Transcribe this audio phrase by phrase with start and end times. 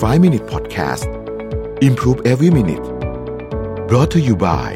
[0.00, 1.04] 5 Minute Podcast
[1.82, 2.82] Improve Every Minute
[3.86, 4.70] brought to you by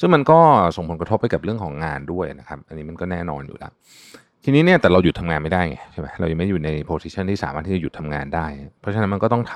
[0.00, 0.38] ซึ่งมันก็
[0.76, 3.72] ส่งผลกระทบไปกับเรื่องของงานด้วยนะครับ อันนี้มันก็แน่นอนอยู่แล้ว
[4.48, 8.46] ทีนี้เนี่ยแต่เราหยุดทำงานไม่ได้ไงใช่ไหมเรายังไม่อยู่ในโพสิชันที่สามารถที่จะหยุดทำงานได้
[8.80, 9.54] เพราะฉะนั้นมันก็ต้องท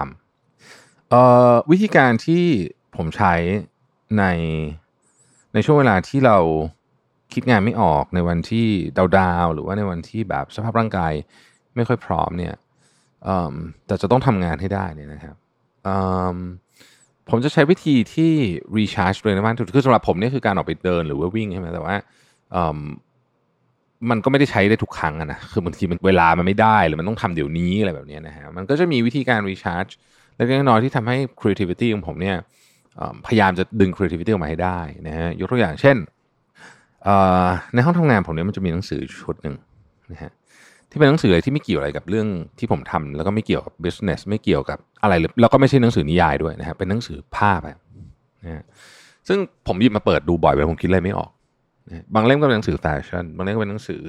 [0.55, 2.45] ำเอ่อวิธีการที่
[2.97, 3.35] ผมใช้
[4.19, 4.25] ใน
[5.55, 6.39] ในช่วงเวลาที่เรา
[7.35, 8.67] คิดงานไม่ออกในวันที่
[9.19, 11.13] ดาวๆหรือว่าในวันที่แบบสภาพร่างกาย
[11.77, 12.55] ไม่ค่อยพร้อมเนี่ย
[13.87, 15.37] แต่จะต้องทำงานให้ได้เนี่ยนะครับ
[17.31, 18.33] ผมจะใช้วิธีที่
[18.77, 21.95] recharge เลยนะบ้านคือสำหรับผมนี่คือการออกไปเดินหรือว่าวิ่งใช่ไหมแต่ว่า
[24.11, 29.93] มันก็ไม่ได้ใช้ได้ทุกครั้งนะคือบางทีมันเวลามันไม่ได้หรือมันต้องทำเดี๋ยวนี้อะไรแบบนี้นะฮะมันก็จะมีวิธีการ recharge
[30.37, 32.37] เล็กน้อยที่ทำให้ creativity ของผมเนี่ย
[33.27, 35.97] พยายามจะดึง creativity ออกมาให้ได้นะฮะยกตัวอย่างเช่น
[37.75, 39.55] ในห้องทำงานผมเนี่ยมันจะมีหนังสือชุดหนึ่ง
[40.13, 40.31] นะฮะ
[40.91, 42.27] ที่เป็นหนังสืออะไรที่ไม่เกี่ยวอะไรกับเรื่อง
[42.59, 48.65] ที่ผมทำแล้วก็ไม่เกี่ยวกับ business ไม่เกี่ยวกับอะไรเลยแล้วก็ไม่ใช่หนังสือนิยายด้วยนะฮะเป็นหนังสือภาพนะฮะ
[49.29, 51.31] ซึ่งผมหยิบมาเปิดดูบ่อยเวลาผมคิดอะไรไม่ออก
[52.15, 54.03] บางเล่มก็เป็นหนังสือแฟชั่นบางเล่มก็เป็นหนังสือ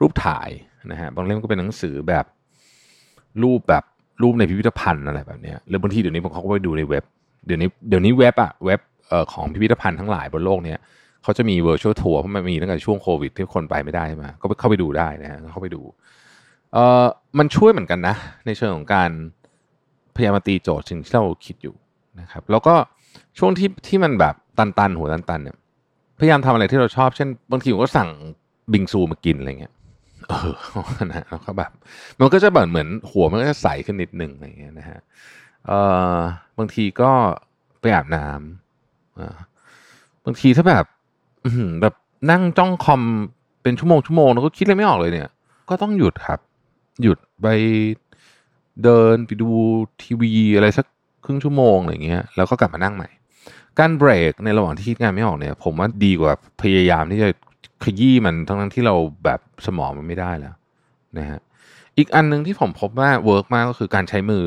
[0.00, 0.50] รูปถ่าย
[0.90, 2.24] นะฮะบางเล่มก็เป็นหนังสือแบบ
[3.42, 3.84] รูปแบบ
[4.22, 7.04] รูปในพิพิธภัณฑ์อะไรแบบนี้หรือบางทีเดี๋ยวนี้ผมเขาก็ไปดูในเว็บ
[7.46, 8.80] เดี๋ยวนี้เดี๋ยวนี้เว็บอะเว็บ
[9.32, 10.78] ของพิพิธภัณฑ์ทั้งหลายบนโลกเนี้ย
[11.22, 15.82] เขาจะมี virtual tour เพราะมันมีตั้งแต่ช่วงโควิดที่คนไปไม่ได้ใช่ไหมก็เข้าไปดูได้นะฮะเข้าไปดู
[16.72, 17.06] เอ่อ
[17.38, 18.14] มันช่วยเหมือนกันนะ
[18.46, 19.10] ในเชิงของการ
[20.16, 21.74] พยายามตีโจทย์สิ่งที่เราคิดอยู่
[22.20, 22.74] นะครับ แล้วก็
[23.38, 25.56] ช่วงที่ที่มันแบบตันๆ หัวตันๆเนี่ย
[26.18, 28.08] พยายามทำอะไรที่เราชอบเช่นบางทีผมก็สั่ง
[28.72, 29.72] บิงซูมากินอะไรเงี้ย
[30.28, 30.52] เออ
[31.04, 31.70] นะแล้วก็แบบ
[32.18, 35.00] มันก็จะแบบเหมือนหัวมันก็จะใสขึ้นนิดหนึ่งอะไรเงี้ยนะฮะ
[35.66, 35.72] เอ
[36.14, 36.16] อ
[36.58, 37.10] บางทีก็
[37.80, 39.36] ไปอาบน้ำอ่า
[40.24, 40.84] บางทีถ้าแบบ
[41.80, 41.94] แบบ
[42.30, 43.02] นั่งจ้องคอม
[43.62, 45.28] เป็นชั่วโมงชั่วโมงแล้วก็คิดอะไรไม่ออกเลยเนี่ย
[45.68, 46.40] ก็ต้องหยุดครับ
[47.02, 47.46] หยุดไป
[48.84, 49.50] เดินไปดู
[50.02, 50.86] ทีวีอะไรสัก
[51.24, 53.08] ครึ่งชั่วโมงอะไรเงี้ยแล้วก็กลับมานั่งใหม่
[53.78, 57.28] การเบรกในระหว่างที่คิดงานไม่ออกเนี่ย ผมว่าดีกว่าพยายามที่จะ
[57.84, 58.94] ขยี้มันทั้งทั้งที่เรา
[59.24, 60.54] แบบสมองมันไม่ได้แล้ว
[61.18, 61.40] นะฮะ
[61.98, 64.42] อีกอันหนึ่งที่ผมพบว่า work มากก็คือการใช้มือ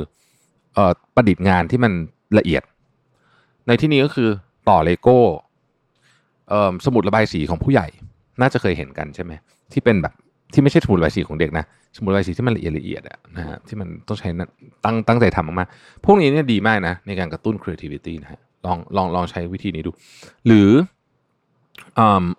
[0.74, 1.92] เอ่อประดิษฐ์งานที่มัน
[2.38, 2.64] ละเอียด
[3.68, 4.30] ในที่นี้ก็คือ
[4.70, 5.18] ต่อเลโก้
[6.86, 7.88] สมุดระบายสีของผู้ใหญ่
[8.42, 9.32] น่าจะเคยเห็นกันใช่ไหม
[9.74, 10.14] ที่เป็นแบบ
[10.54, 11.66] ที่ไม่ใช่สมุดระบายสีของเด็กนะ
[11.98, 14.30] สมุดระบายสีที่มันละเอียดละเอียดอะนะฮะที่มันต้องใช้
[14.86, 19.92] ตั้งตั้งใจทำมากๆพวกนี้เนี่ยดีมากนะในการกระตุ้น creativity นะฮะ ลองลองลองใช้วิธีนี้ดู
[20.48, 20.70] หรือ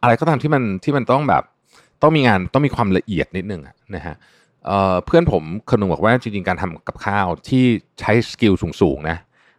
[0.02, 1.42] อะไรก็ตามที่มันที่มันต้องแบบ
[2.02, 3.62] ต้องมีงานต้องมีความละเอียดนิดนึง
[3.96, 4.16] นะฮะ
[5.06, 7.64] เพื่อนผมคนนึงบอกว่าจริงๆการทำกับข้าวที่
[8.00, 9.16] ใช้สกิลสูงๆนะ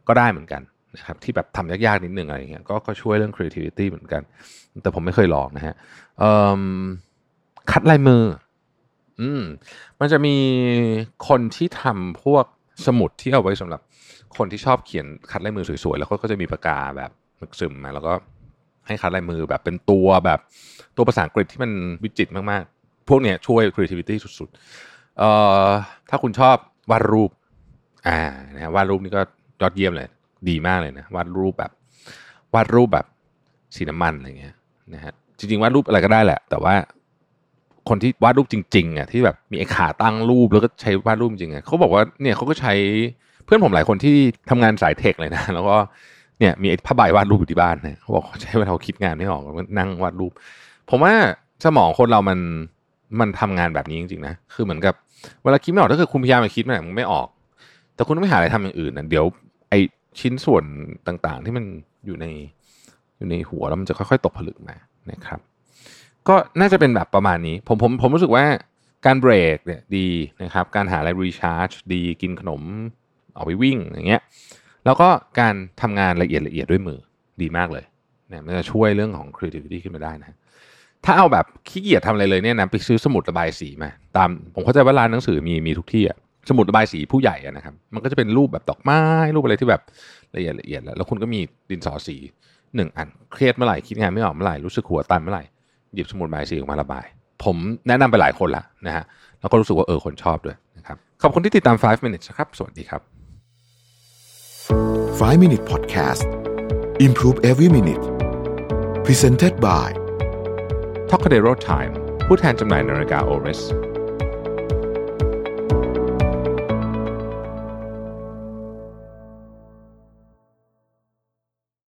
[0.07, 0.62] ก็ได้เหมือนกัน
[0.96, 4.22] นะครับที่แบบทำยากๆนิดนึงอะไรเงี้ยก็ก็ช่วยเรื่อง creativity เหมือนกัน
[4.84, 5.75] แต่ผมไม่เคยลองนะฮะ
[7.72, 8.24] คัดลายมือ
[9.22, 9.41] อืม
[10.00, 10.35] มันจะมี
[11.28, 12.45] คนที่ทำพวก
[12.85, 13.81] สมุดที่เอาไว้สำหรับ
[14.38, 17.11] คนที่ชอบเขียนคัดลายมือสวยๆแล้วก็จะมีปากกาแบบ
[17.41, 18.13] มึกซึมมาแล้วก็
[18.88, 20.39] ให้คัดลายมือแบบเป็นตัวแบบ
[20.95, 21.71] ตัวภาษาอังกฤษที่มัน
[22.03, 25.29] วิจิตรมากๆ พวกเนี้ยช่วย creativity สุดๆเอ่
[25.66, 25.67] อ
[26.09, 26.57] ถ้าคุณชอบ
[26.91, 27.31] วาดรูป
[28.07, 28.19] อ่า
[28.55, 29.21] นะวาดรูปนี่ก็
[29.61, 30.09] ยอดเยี่ยมเลย
[30.50, 31.71] ดีมากเลยนะวาดรูปแบบ
[32.53, 33.05] วาดรูปแบบ
[33.75, 34.55] สีน้ำมันอะไรเงี้ย
[34.94, 36.75] นะฮะจริงๆวาดรูปอะไรก็ได้แหละ แต่ว่า
[37.89, 42.74] คนที่วาดรูปจริงๆอะที่แบบมีไอ้ขาตั้งรูปแล้วก็ใช้วาดรูปจริงอะเขาบอกว่าเนี่ยเขาก็ใช้
[43.45, 44.16] เพื่อนผมหลายคนที่
[44.50, 45.75] ทำงานสายเทคเลยนะแล้วก็
[46.40, 49.42] เนี่ยมีผ้าใบวาดรูปอยู่ที่บ้านเนี่ยเขาบอกใช้เวลาคิดงานไม่ออก
[49.78, 50.31] นั่งวาดรูป
[50.90, 51.13] ผมว่า
[51.66, 52.40] สมองคนเรามัน
[53.19, 54.94] มันทำงานแบบนี้จริงๆนะคือเหมือนกับ
[55.44, 57.28] เวลาคิดไม่ออกถ้าเกิดคุณพยายามไปคิดมันไม่ออก
[57.95, 59.25] แต่คุณต้องไม่หาอะไรทำอย่างอื่นนะเดี๋ยว
[59.69, 59.74] ไอ
[60.19, 60.63] ชิ้นส่วน
[61.07, 61.66] ต่างๆ ที่มัน
[62.06, 62.25] อยู่ใน
[63.18, 64.75] อยู่ในหัวแล้วมันจะค่อยๆ ตกผลึกมา
[65.12, 65.40] นะครับ
[66.28, 68.45] ก็น่าจะเป็นแบบประมาณนี้ ผมผมผมรู้สึกว่า
[69.06, 70.07] การเบรกเนี่ยดี
[70.44, 72.62] นะครับ การหาอะไรรีชาร์จดีกินขนม
[73.35, 74.21] ออกไปวิ่งอย่างเงี้ย
[74.85, 75.07] แล้วก็
[75.39, 77.00] การทำงานละเอียดละเอียดด้วยมือ
[77.41, 77.85] ดีมากเลย
[78.30, 80.38] เนี่ยมันจะช่วยเรื่องของ creativity ขึ้นมาได้นะ
[81.06, 86.18] ถ้าเอาแบบขี้เกียจทำอะไรเลยเนี่ยนะไปซื้อสมุดระบายสีมา ตามผมเข้าใจว่าร้านหนังสือมีมีทุกที่อะ
[86.50, 89.01] สมุดระบายสีผู้ใหญ่อะนะครับ มันก็จะเป็นรูปแบบดอกไม้
[89.35, 89.81] รูปอะไรที่แบบ
[90.35, 91.39] ละเอียดละเอียดแล้วแล้วคุณก็มี
[91.69, 92.15] ดินสอสี
[92.75, 95.44] หนึ่งอันเครียดเมื่อไหร่คิดงานไม่ออกเมื่อไหร่รู้สึกหัวตันเมื่อไหร่
[95.94, 97.06] หยิบสมุดระบายสีออกมาระบาย
[97.44, 97.56] ผม
[97.88, 99.06] แนะนำไปหลายคนละนะฮะ
[99.39, 103.22] แล้วก็รู้สึกว่าเออคนชอบด้วยนะครับขอบคุณที่ติดตาม 5 minutes ครับสวัสดีครับ
[105.22, 106.22] 5 Minute Podcast
[107.06, 108.05] Improve Every Minute
[109.05, 109.88] Presented by
[111.10, 111.93] t o c a d e r o Time
[112.26, 113.60] ผู้แทนจำหน่ายนาฬิกา Oris